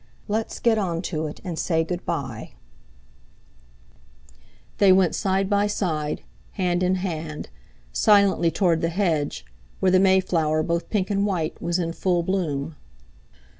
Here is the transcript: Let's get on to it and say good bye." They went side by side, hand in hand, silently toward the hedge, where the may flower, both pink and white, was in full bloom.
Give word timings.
Let's 0.27 0.59
get 0.59 0.79
on 0.79 1.03
to 1.13 1.27
it 1.27 1.41
and 1.43 1.59
say 1.59 1.83
good 1.83 2.03
bye." 2.07 2.53
They 4.79 4.91
went 4.91 5.13
side 5.13 5.47
by 5.47 5.67
side, 5.67 6.23
hand 6.53 6.81
in 6.81 6.95
hand, 6.95 7.49
silently 7.93 8.49
toward 8.49 8.81
the 8.81 8.89
hedge, 8.89 9.45
where 9.79 9.91
the 9.91 9.99
may 9.99 10.19
flower, 10.19 10.63
both 10.63 10.89
pink 10.89 11.11
and 11.11 11.23
white, 11.23 11.61
was 11.61 11.77
in 11.77 11.93
full 11.93 12.23
bloom. 12.23 12.77